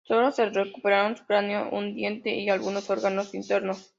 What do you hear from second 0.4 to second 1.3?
recuperaron su